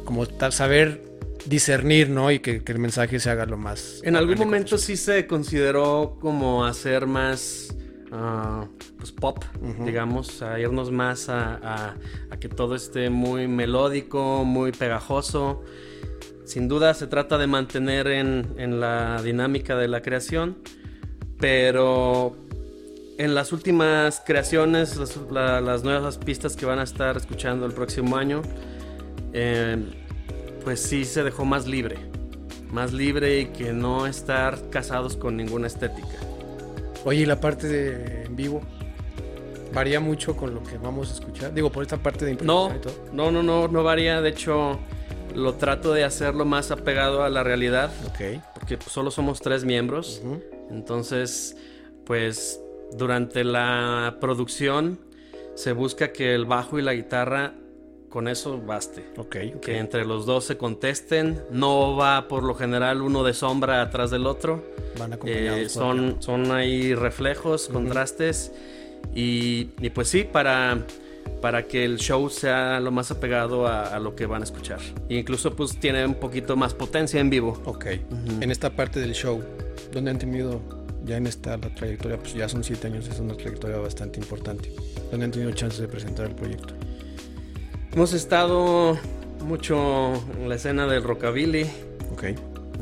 Como 0.06 0.26
saber 0.52 1.02
discernir, 1.46 2.10
¿no? 2.10 2.32
Y 2.32 2.40
que, 2.40 2.62
el 2.66 2.80
mensaje 2.80 3.20
se 3.20 3.30
haga 3.30 3.46
lo 3.46 3.58
más... 3.58 4.02
En 4.04 4.16
algún 4.16 4.38
momento 4.38 4.78
sí 4.78 4.98
se 4.98 5.28
consideró 5.28 6.18
como 6.20 6.66
hacer 6.66 7.06
más 7.08 7.76
pues 8.98 9.12
pop, 9.12 9.44
digamos, 9.84 10.42
a 10.42 10.60
irnos 10.60 10.92
más 10.92 11.28
a, 11.30 11.96
que 12.40 12.50
todo 12.50 12.76
esté 12.76 13.10
muy 13.10 13.48
melódico, 13.48 14.44
muy 14.46 14.72
pegajoso. 14.72 15.64
Sin 16.46 16.68
duda 16.68 16.94
se 16.94 17.08
trata 17.08 17.38
de 17.38 17.48
mantener 17.48 18.08
en, 18.08 18.80
la 18.80 19.22
dinámica 19.22 19.76
de 19.76 19.88
la 19.88 20.02
creación, 20.02 20.58
pero 21.40 22.36
en 23.18 23.34
las 23.34 23.52
últimas 23.52 24.22
creaciones, 24.26 24.98
las, 25.32 25.84
nuevas 25.84 26.18
pistas 26.18 26.56
que 26.56 26.66
van 26.66 26.80
a 26.80 26.84
estar 26.84 27.18
escuchando 27.18 27.66
el 27.66 27.74
próximo 27.74 28.16
año, 28.16 28.44
eh, 29.34 29.78
pues 30.64 30.82
sí 30.82 31.04
se 31.04 31.24
dejó 31.24 31.46
más 31.46 31.68
libre, 31.68 31.98
más 32.72 32.94
libre 32.94 33.40
y 33.40 33.46
que 33.48 33.74
no 33.74 34.06
estar 34.06 34.70
casados 34.70 35.18
con 35.18 35.36
ninguna 35.36 35.66
estética. 35.66 36.20
Oye, 37.06 37.22
¿y 37.22 37.26
la 37.26 37.40
parte 37.40 37.68
de 37.68 38.24
en 38.26 38.36
vivo? 38.36 38.62
¿Varía 39.74 40.00
mucho 40.00 40.38
con 40.38 40.54
lo 40.54 40.64
que 40.64 40.78
vamos 40.78 41.10
a 41.10 41.14
escuchar? 41.16 41.54
Digo, 41.54 41.72
por 41.72 41.84
esta 41.84 41.98
parte 41.98 42.24
de 42.24 42.36
no, 42.36 42.72
No, 43.12 43.32
no, 43.32 43.44
no, 43.44 43.68
no 43.68 43.84
varía. 43.84 44.22
De 44.22 44.30
hecho, 44.30 44.80
lo 45.36 45.56
trato 45.56 45.94
de 45.94 46.04
hacerlo 46.04 46.46
más 46.46 46.72
apegado 46.72 47.24
a 47.24 47.30
la 47.30 47.44
realidad. 47.44 47.92
Ok. 48.08 48.42
Porque 48.54 48.78
solo 48.88 49.12
somos 49.12 49.42
tres 49.42 49.66
miembros. 49.66 50.22
Entonces, 50.70 51.56
pues 52.06 52.62
durante 52.94 53.44
la 53.44 54.18
producción 54.20 55.00
se 55.56 55.72
busca 55.72 56.12
que 56.12 56.34
el 56.34 56.46
bajo 56.46 56.80
y 56.80 56.82
la 56.82 56.94
guitarra 56.94 57.54
con 58.10 58.30
eso 58.30 58.62
baste. 58.62 59.06
Ok. 59.18 59.36
Que 59.62 59.78
entre 59.78 60.06
los 60.06 60.26
dos 60.26 60.46
se 60.46 60.58
contesten. 60.58 61.44
No 61.52 61.98
va 61.98 62.28
por 62.28 62.44
lo 62.44 62.56
general 62.56 63.02
uno 63.02 63.24
de 63.24 63.34
sombra 63.34 63.82
atrás 63.82 64.10
del 64.10 64.26
otro. 64.26 64.64
Van 64.98 65.14
acompañados. 65.14 65.60
Eh, 65.60 65.70
son, 65.70 66.22
son 66.22 66.52
ahí 66.52 66.96
reflejos, 66.96 67.68
contrastes. 67.68 68.54
Y, 69.14 69.66
pues 69.90 70.08
sí, 70.08 70.24
para, 70.24 70.86
para 71.42 71.68
que 71.68 71.86
el 71.86 71.98
show 71.98 72.30
sea 72.30 72.80
lo 72.80 72.92
más 72.92 73.12
apegado 73.12 73.68
a, 73.68 74.00
lo 74.00 74.16
que 74.16 74.26
van 74.26 74.42
a 74.42 74.46
escuchar. 74.46 74.80
E 75.10 75.16
incluso 75.16 75.56
pues 75.56 75.80
tiene 75.80 76.06
un 76.06 76.16
poquito 76.16 76.56
más 76.56 76.74
potencia 76.74 77.20
en 77.20 77.30
vivo. 77.30 77.62
Ok. 77.66 77.86
En 78.42 78.50
esta 78.50 78.72
parte 78.72 79.00
del 79.00 79.14
show, 79.14 79.44
¿dónde 79.92 80.12
han 80.12 80.18
tenido 80.18 80.60
ya 81.06 81.18
en 81.18 81.28
esta 81.28 81.58
la 81.58 81.70
trayectoria? 81.74 82.18
Pues 82.18 82.34
ya 82.34 82.50
son 82.50 82.64
siete 82.64 82.88
años, 82.88 83.08
es 83.08 83.20
una 83.20 83.36
trayectoria 83.36 83.78
bastante 83.78 84.20
importante. 84.20 84.72
¿Dónde 85.12 85.26
han 85.26 85.32
tenido 85.32 85.52
chance 85.52 85.82
de 85.82 85.88
presentar 85.88 86.26
el 86.26 86.34
proyecto? 86.36 86.74
Hemos 87.94 88.14
estado 88.14 88.98
mucho 89.46 90.16
en 90.38 90.50
la 90.50 90.56
escena 90.56 90.88
del 90.88 91.04
rockabilly. 91.04 91.66
Ok. 92.12 92.24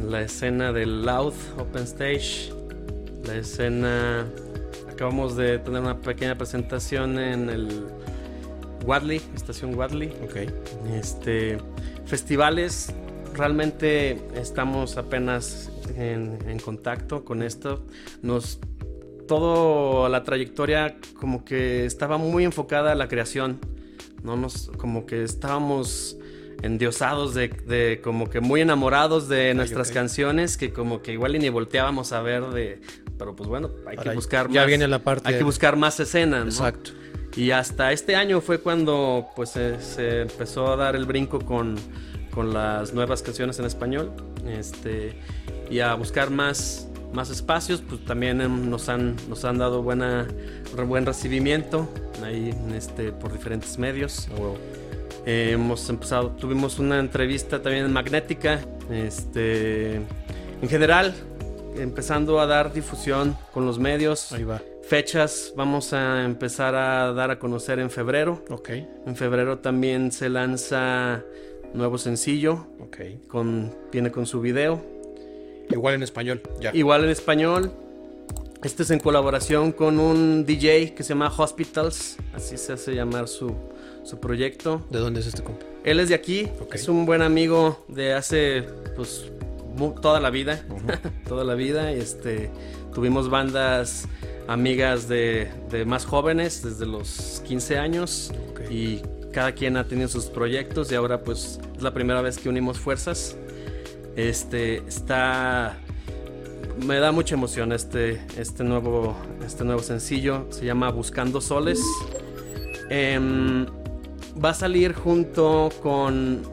La 0.10 0.22
escena 0.22 0.72
del 0.72 1.06
loud 1.06 1.34
open 1.58 1.84
stage. 1.84 2.52
La 3.26 3.36
escena. 3.36 4.26
Acabamos 4.90 5.36
de 5.36 5.60
tener 5.60 5.82
una 5.82 6.00
pequeña 6.00 6.36
presentación 6.36 7.20
en 7.20 7.50
el 7.50 7.84
Wadley, 8.84 9.22
estación 9.36 9.76
Wadley. 9.76 10.14
Ok. 10.24 10.38
Este. 10.94 11.58
Festivales. 12.06 12.94
Realmente 13.34 14.22
estamos 14.36 14.98
apenas 14.98 15.72
en, 15.98 16.38
en 16.48 16.60
contacto 16.60 17.26
con 17.26 17.42
esto. 17.42 17.84
Nos 18.22 18.60
todo 19.28 20.10
la 20.10 20.24
trayectoria 20.24 20.98
como 21.20 21.46
que 21.46 21.86
estaba 21.86 22.18
muy 22.18 22.44
enfocada 22.44 22.92
a 22.92 22.96
la 22.96 23.08
creación 23.08 23.60
no 24.24 24.38
nos, 24.38 24.72
como 24.78 25.06
que 25.06 25.24
estábamos 25.24 26.18
endiosados 26.62 27.34
de, 27.34 28.00
como 28.02 28.30
que 28.30 28.40
muy 28.40 28.62
enamorados 28.62 29.28
de 29.28 29.54
nuestras 29.54 29.92
canciones 29.92 30.56
que 30.56 30.72
como 30.72 31.02
que 31.02 31.12
igual 31.12 31.38
ni 31.38 31.50
volteábamos 31.50 32.14
a 32.14 32.22
ver 32.22 32.46
de 32.48 32.80
pero 33.18 33.36
pues 33.36 33.50
bueno 33.50 33.70
hay 33.86 33.98
que 33.98 34.10
buscar 34.12 34.50
ya 34.50 34.64
viene 34.66 34.88
la 34.88 35.00
parte 35.00 35.28
hay 35.28 35.38
que 35.38 35.44
buscar 35.44 35.76
más 35.76 36.00
escenas 36.00 36.46
exacto 36.46 36.92
y 37.36 37.52
hasta 37.52 37.92
este 37.92 38.16
año 38.16 38.42
fue 38.42 38.60
cuando 38.60 39.28
pues 39.36 39.50
se, 39.50 40.22
empezó 40.22 40.72
a 40.72 40.76
dar 40.76 40.96
el 40.96 41.06
brinco 41.06 41.40
con, 41.40 41.76
con 42.32 42.54
las 42.54 42.94
nuevas 42.94 43.22
canciones 43.22 43.60
en 43.60 43.66
español 43.66 44.12
este 44.48 45.16
y 45.70 45.80
a 45.80 45.94
buscar 45.96 46.30
más 46.30 46.88
más 47.14 47.30
espacios, 47.30 47.82
pues 47.88 48.04
también 48.06 48.42
em, 48.42 48.70
nos 48.70 48.90
han, 48.90 49.16
nos 49.30 49.46
han 49.46 49.58
dado 49.58 49.82
buena, 49.82 50.28
buen 50.88 51.06
recibimiento 51.06 51.88
ahí 52.24 52.54
este, 52.76 53.12
por 53.12 53.32
diferentes 53.32 53.78
medios. 53.78 54.28
Eh, 55.26 55.52
hemos 55.54 55.88
empezado, 55.90 56.32
tuvimos 56.32 56.80
una 56.80 57.00
entrevista 57.00 57.62
también 57.62 57.86
en 57.86 57.94
Magnética, 57.94 58.60
este, 58.92 59.96
en 59.96 60.70
general, 60.70 61.14
empezando 61.78 62.40
a 62.40 62.48
dar 62.48 62.74
difusión 62.74 63.38
con 63.54 63.66
los 63.66 63.80
medios. 63.80 64.32
Ahí 64.34 64.44
va. 64.44 64.62
Fechas 64.94 65.56
vamos 65.58 65.92
a 65.92 66.24
empezar 66.24 66.76
a 66.76 67.14
dar 67.14 67.32
a 67.32 67.40
conocer 67.40 67.80
en 67.80 67.90
febrero. 67.90 68.46
Ok. 68.52 68.70
En 69.08 69.16
febrero 69.16 69.58
también 69.58 70.12
se 70.12 70.30
lanza 70.30 71.24
nuevo 71.74 71.98
sencillo. 71.98 72.68
Ok. 72.80 72.98
Con, 73.28 73.76
viene 73.92 74.12
con 74.12 74.28
su 74.28 74.40
video. 74.40 74.86
Igual 75.72 75.96
en 75.96 76.04
español, 76.04 76.44
ya. 76.62 76.70
Igual 76.76 77.06
en 77.06 77.10
español. 77.10 77.72
Este 78.64 78.84
es 78.84 78.92
en 78.92 79.00
colaboración 79.00 79.72
con 79.72 79.98
un 79.98 80.46
DJ 80.46 80.94
que 80.94 81.02
se 81.02 81.10
llama 81.10 81.34
Hospitals, 81.36 82.18
así 82.36 82.56
se 82.60 82.74
hace 82.74 82.94
llamar 82.94 83.28
su, 83.28 83.52
su 84.04 84.20
proyecto. 84.20 84.86
¿De 84.92 85.00
dónde 85.00 85.22
es 85.22 85.26
este 85.26 85.42
compa? 85.42 85.66
Él 85.84 86.00
es 86.02 86.10
de 86.10 86.14
aquí, 86.14 86.50
es 86.72 86.88
un 86.88 87.08
buen 87.08 87.24
amigo 87.24 87.84
de 87.88 88.14
hace 88.14 88.62
pues 88.96 89.32
toda 90.04 90.20
la 90.20 90.30
vida, 90.30 90.64
toda 91.28 91.44
la 91.44 91.56
vida. 91.56 91.92
Este, 91.92 92.52
tuvimos 92.94 93.32
bandas 93.32 94.08
amigas 94.48 95.08
de, 95.08 95.52
de 95.70 95.86
más 95.86 96.06
jóvenes, 96.06 96.64
desde 96.64 96.86
los 96.86 97.42
15 97.46 97.78
años. 97.78 98.32
Y 98.70 99.02
cada 99.34 99.52
quien 99.52 99.76
ha 99.76 99.86
tenido 99.86 100.08
sus 100.08 100.26
proyectos 100.26 100.92
y 100.92 100.96
ahora 100.96 101.24
pues 101.24 101.60
es 101.76 101.82
la 101.82 101.94
primera 101.94 102.22
vez 102.22 102.38
que 102.38 102.48
unimos 102.48 102.80
fuerzas. 102.80 103.36
Este 104.16 104.78
está 104.88 105.78
me 106.86 107.00
da 107.00 107.12
mucha 107.12 107.36
emoción 107.36 107.72
este 107.72 108.22
este 108.38 108.64
nuevo 108.64 109.16
este 109.46 109.64
nuevo 109.64 109.82
sencillo 109.82 110.48
se 110.52 110.66
llama 110.66 110.90
Buscando 110.92 111.42
Soles. 111.42 111.82
Em, 112.90 113.66
va 114.44 114.52
a 114.52 114.54
salir 114.54 114.94
junto 114.94 115.72
con 115.82 116.44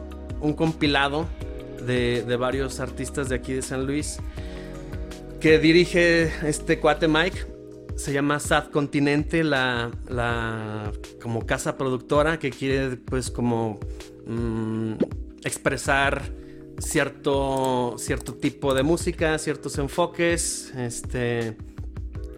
un 0.41 0.53
compilado 0.53 1.27
de, 1.85 2.23
de 2.23 2.35
varios 2.35 2.79
artistas 2.79 3.29
de 3.29 3.35
aquí 3.35 3.53
de 3.53 3.61
San 3.61 3.85
Luis 3.85 4.17
que 5.39 5.59
dirige 5.59 6.31
este 6.47 6.79
cuate 6.79 7.07
Mike. 7.07 7.50
Se 8.01 8.11
llama 8.13 8.39
Sad 8.39 8.71
Continente, 8.71 9.43
la, 9.43 9.91
la 10.09 10.91
como 11.21 11.45
casa 11.45 11.77
productora 11.77 12.39
que 12.39 12.49
quiere 12.49 12.97
pues 12.97 13.29
como 13.29 13.79
mm, 14.25 14.93
expresar 15.43 16.23
cierto, 16.79 17.95
cierto 17.99 18.33
tipo 18.33 18.73
de 18.73 18.81
música, 18.81 19.37
ciertos 19.37 19.77
enfoques, 19.77 20.73
este 20.75 21.55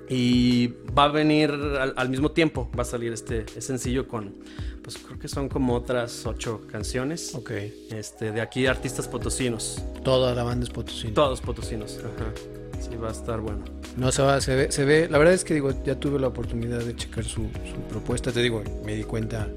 y 0.10 0.68
va 0.98 1.06
a 1.06 1.08
venir 1.08 1.50
al, 1.52 1.94
al 1.96 2.10
mismo 2.10 2.32
tiempo, 2.32 2.70
va 2.78 2.82
a 2.82 2.86
salir 2.86 3.14
este 3.14 3.46
sencillo 3.62 4.06
con, 4.06 4.36
pues 4.84 4.98
creo 4.98 5.18
que 5.18 5.30
son 5.30 5.48
como 5.48 5.76
otras 5.76 6.26
ocho 6.26 6.62
canciones, 6.70 7.34
Ok. 7.36 7.52
este 7.92 8.34
de 8.34 8.42
aquí 8.42 8.68
artistas 8.68 9.08
potosinos, 9.08 9.82
Toda 10.04 10.36
la 10.36 10.44
banda 10.44 10.66
es 10.66 10.70
potosina. 10.72 11.14
todos 11.14 11.40
potosinos, 11.40 12.00
ajá. 12.00 12.34
sí 12.82 12.98
va 12.98 13.08
a 13.08 13.12
estar 13.14 13.40
bueno. 13.40 13.64
No 13.98 14.12
se 14.12 14.72
se 14.72 14.86
ve. 14.86 15.08
La 15.10 15.18
verdad 15.18 15.34
es 15.34 15.44
que 15.44 15.54
digo, 15.54 15.72
ya 15.84 15.96
tuve 15.96 16.20
la 16.20 16.28
oportunidad 16.28 16.80
de 16.80 16.96
checar 16.96 17.24
su, 17.24 17.48
propuesta. 17.90 18.32
Te 18.32 18.42
digo, 18.42 18.64
me 18.86 18.96
di 18.96 19.04
cuenta. 19.04 19.48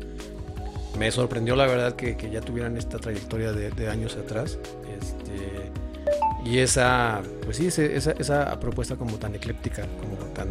Me 0.99 1.11
sorprendió 1.11 1.57
la 1.57 1.67
verdad 1.67 1.95
que, 1.95 2.17
ya 2.31 2.41
tuvieran 2.41 2.77
esta 2.77 2.99
trayectoria 2.99 3.53
de, 3.53 3.89
años 3.89 4.17
atrás. 4.17 4.59
Este, 4.99 5.71
y 6.49 6.59
esa, 6.59 7.23
pues 7.45 7.57
sí, 7.57 7.67
esa, 7.67 8.13
esa 8.13 8.59
propuesta 8.61 8.97
como 8.97 9.17
tan 9.17 9.35
ecléptica, 9.35 9.87
como 10.01 10.17
tan 10.33 10.49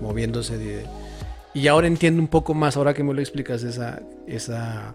moviéndose 0.00 0.56
de. 0.58 0.84
Y 1.54 1.66
ahora 1.66 1.86
entiendo 1.86 2.20
un 2.20 2.28
poco 2.28 2.54
más, 2.54 2.76
ahora 2.76 2.94
que 2.94 3.02
me 3.02 3.12
lo 3.14 3.20
explicas, 3.20 3.62
esa, 3.64 4.00
esa, 4.26 4.94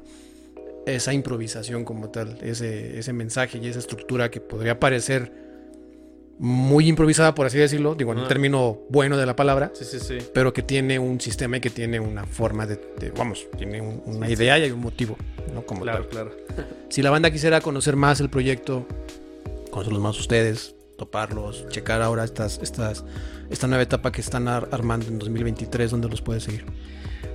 esa 0.86 1.14
improvisación 1.14 1.84
como 1.84 2.10
tal, 2.10 2.38
ese, 2.42 2.98
ese 3.00 3.12
mensaje 3.12 3.58
y 3.58 3.68
esa 3.68 3.80
estructura 3.80 4.32
que 4.32 4.40
podría 4.40 4.80
parecer 4.80 5.43
muy 6.40 6.88
improvisada, 6.88 7.36
por 7.36 7.46
así 7.46 7.58
decirlo, 7.58 7.96
digo, 7.96 8.12
en 8.14 8.20
Ah. 8.20 8.28
término 8.28 8.80
bueno 8.90 9.18
de 9.18 9.26
la 9.26 9.36
palabra, 9.36 9.72
Sí, 9.74 9.86
sí, 9.86 10.00
sí. 10.00 10.18
pero 10.34 10.52
que 10.52 10.62
tiene 10.64 10.98
un 11.00 11.22
sistema 11.22 11.58
y 11.58 11.62
que 11.62 11.70
tiene 11.70 12.00
una 12.00 12.26
forma 12.26 12.66
de, 12.66 12.80
de- 13.00 13.12
vamos, 13.12 13.48
tiene 13.58 13.82
un- 13.82 14.02
una 14.06 14.30
idea 14.30 14.58
y 14.58 14.64
hay 14.64 14.72
un 14.72 14.82
motivo, 14.82 15.16
¿no? 15.54 15.66
Como 15.66 15.82
Claro, 15.82 16.06
tal. 16.08 16.10
claro. 16.10 16.32
Si 16.90 17.02
la 17.02 17.10
banda 17.12 17.32
quisiera 17.32 17.62
conocer 17.62 17.96
más 17.96 18.20
el 18.20 18.30
proyecto, 18.30 18.86
conocerlos 19.72 20.02
más 20.02 20.20
ustedes, 20.20 20.76
toparlos, 20.98 21.68
checar 21.70 22.02
ahora 22.02 22.24
estas, 22.24 22.60
estas, 22.62 23.04
esta 23.50 23.68
nueva 23.68 23.84
etapa 23.84 24.12
que 24.12 24.22
están 24.22 24.48
ar- 24.48 24.70
armando 24.72 25.08
en 25.08 25.20
2023, 25.20 25.92
¿dónde 25.92 26.08
los 26.10 26.22
puede 26.22 26.40
seguir? 26.40 26.66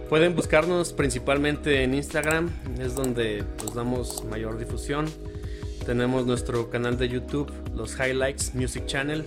Pueden 0.08 0.34
buscarnos 0.34 0.92
principalmente 0.92 1.82
en 1.82 1.94
Instagram, 1.94 2.48
es 2.80 2.94
donde 2.94 3.44
pues 3.58 3.74
damos 3.74 4.24
mayor 4.24 4.58
difusión. 4.58 5.06
Tenemos 5.88 6.26
nuestro 6.26 6.68
canal 6.68 6.98
de 6.98 7.08
YouTube, 7.08 7.50
los 7.74 7.98
Highlights 7.98 8.54
Music 8.54 8.84
Channel. 8.84 9.24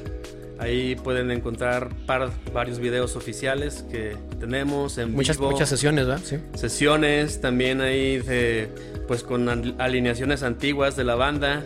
Ahí 0.60 0.96
pueden 0.96 1.32
encontrar 1.32 1.90
par- 2.06 2.30
varios 2.54 2.78
videos 2.78 3.16
oficiales 3.16 3.84
que 3.90 4.16
tenemos 4.40 5.00
en 5.00 5.12
Muchas, 5.12 5.38
vivo. 5.40 5.50
muchas 5.50 5.70
sesiones, 5.70 6.06
¿verdad? 6.06 6.22
Sí. 6.24 6.38
sesiones 6.54 7.42
también 7.42 7.82
ahí 7.82 8.20
de 8.20 8.70
pues 9.08 9.24
con 9.24 9.50
al- 9.50 9.74
alineaciones 9.80 10.44
antiguas 10.44 10.96
de 10.96 11.04
la 11.04 11.16
banda. 11.16 11.64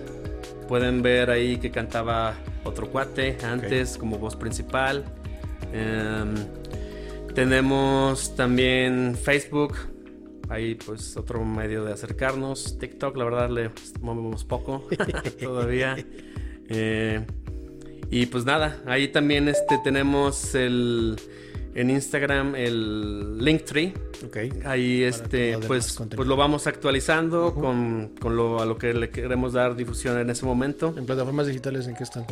Pueden 0.70 1.02
ver 1.02 1.30
ahí 1.30 1.58
que 1.58 1.72
cantaba 1.72 2.36
otro 2.64 2.88
cuate 2.90 3.38
antes 3.44 3.98
como 3.98 4.18
voz 4.18 4.38
principal. 4.38 5.04
Em, 5.74 6.36
tenemos 7.34 8.34
también 8.38 9.18
Facebook. 9.22 9.76
Ahí 10.50 10.76
pues 10.76 11.18
otro 11.18 11.44
medio 11.44 11.84
de 11.84 11.94
acercarnos. 11.94 12.78
TikTok, 12.78 13.18
la 13.18 13.26
verdad 13.26 13.50
le 13.50 13.72
movemos 14.02 14.44
poco 14.44 14.88
todavía. 15.40 15.98
Eh, 16.70 17.26
y 18.10 18.26
pues 18.28 18.46
nada, 18.46 18.82
ahí 18.86 19.08
también 19.08 19.48
este, 19.48 19.80
tenemos 19.84 20.56
el, 20.56 21.16
en 21.74 21.90
Instagram 21.90 22.56
el 22.56 23.38
Linktree. 23.44 23.94
Ok. 24.26 24.66
Ahí 24.66 25.04
este, 25.04 25.58
pues, 25.60 26.00
pues 26.16 26.28
lo 26.28 26.36
vamos 26.36 26.68
actualizando 26.68 27.54
con, 27.54 28.16
con 28.20 28.36
lo, 28.36 28.62
a 28.62 28.66
lo 28.66 28.78
que 28.78 28.94
le 28.94 29.10
queremos 29.10 29.54
dar 29.54 29.76
difusión 29.76 30.20
en 30.20 30.30
ese 30.30 30.46
momento. 30.46 30.94
¿En 30.98 31.06
plataformas 31.06 31.48
digitales 31.48 31.88
en 31.88 31.96
qué 31.96 32.04
están? 32.04 32.26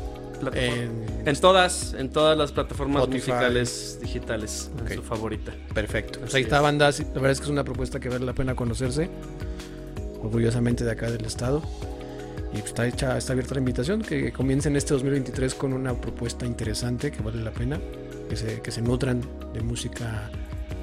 Plataforma- 0.51 0.83
En- 1.21 1.27
En 1.27 1.35
todas, 1.37 1.93
en 1.97 2.09
todas 2.09 2.37
las 2.37 2.51
plataformas 2.51 3.03
Spotify. 3.03 3.31
musicales 3.31 3.99
digitales, 4.01 4.71
en 4.77 4.85
Ok. 4.85 4.93
su 4.93 5.01
favorita. 5.03 5.53
Perfecto. 5.73 6.19
Pues 6.19 6.33
ahí 6.35 6.43
está, 6.43 6.57
es. 6.57 6.61
banda. 6.63 6.91
Sí, 6.91 7.03
La 7.03 7.13
verdad 7.15 7.31
es 7.31 7.39
que 7.39 7.45
es 7.45 7.49
una 7.51 7.63
propuesta 7.63 7.99
que 7.99 8.09
vale 8.09 8.25
la 8.25 8.33
pena 8.33 8.55
conocerse. 8.55 9.09
Orgullosamente 10.21 10.83
de 10.83 10.91
acá 10.91 11.09
del 11.11 11.25
estado. 11.25 11.61
Y 12.53 12.57
pues 12.57 12.65
está 12.65 12.87
hecha, 12.87 13.17
está 13.17 13.33
abierta 13.33 13.55
la 13.55 13.59
invitación. 13.59 14.01
Que 14.01 14.31
comiencen 14.31 14.75
este 14.75 14.93
2023 14.93 15.55
con 15.55 15.73
una 15.73 15.99
propuesta 15.99 16.45
interesante 16.45 17.11
que 17.11 17.21
vale 17.21 17.41
la 17.43 17.51
pena. 17.51 17.79
Que 18.29 18.35
se, 18.35 18.61
que 18.61 18.71
se 18.71 18.81
nutran 18.81 19.21
de 19.53 19.61
música 19.61 20.31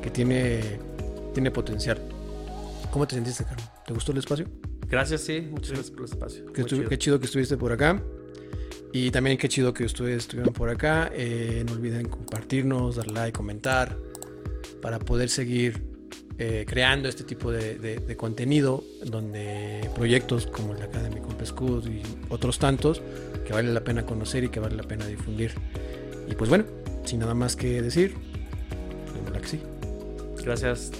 que 0.03 0.11
tiene, 0.11 0.61
tiene 1.33 1.51
potencial. 1.51 1.99
¿Cómo 2.91 3.07
te 3.07 3.15
sentiste, 3.15 3.45
Carlos? 3.45 3.69
¿Te 3.87 3.95
gustó 3.95 4.13
el 4.13 4.19
espacio? 4.19 4.47
Gracias, 4.89 5.21
sí, 5.21 5.47
muchas 5.51 5.71
gracias 5.71 5.91
por 5.91 6.01
el 6.01 6.05
espacio. 6.07 6.53
Qué, 6.53 6.65
chido. 6.65 6.89
qué 6.89 6.99
chido 6.99 7.21
que 7.21 7.27
estuviste 7.27 7.57
por 7.57 7.71
acá. 7.73 8.03
Y 8.93 9.11
también 9.11 9.39
qué 9.39 9.49
chido 9.49 9.73
que 9.73 9.85
ustedes 9.85 10.19
estuvieron 10.19 10.53
por 10.53 10.69
acá. 10.69 11.11
Eh, 11.15 11.65
no 11.67 11.73
olviden 11.73 12.09
compartirnos, 12.09 12.97
dar 12.97 13.11
like, 13.11 13.37
comentar, 13.37 13.97
para 14.83 14.99
poder 14.99 15.29
seguir 15.29 15.83
eh, 16.39 16.65
creando 16.67 17.09
este 17.09 17.23
tipo 17.23 17.53
de, 17.53 18.17
contenido, 18.17 18.83
donde 19.05 19.89
proyectos 19.95 20.47
como 20.47 20.73
el 20.73 20.79
de 20.79 20.85
acá 20.87 21.03
de 21.03 21.11
mi 21.11 21.21
compa 21.21 21.45
Scud 21.45 21.87
y 21.87 22.03
otros 22.31 22.59
tantos, 22.59 23.03
que 23.47 23.53
vale 23.53 23.73
la 23.73 23.85
pena 23.85 24.07
conocer 24.07 24.45
y 24.45 24.49
que 24.49 24.59
vale 24.59 24.75
la 24.75 24.85
pena 24.85 25.07
difundir. 25.07 25.53
Y 26.29 26.35
pues 26.35 26.49
bueno, 26.49 26.65
sin 27.05 27.21
nada 27.21 27.35
más 27.35 27.57
que 27.57 27.83
decir, 27.83 28.15
vemos 29.15 29.33
la 29.33 29.41
que 29.41 29.49
sí. 29.49 29.61
Gracias. 30.43 30.91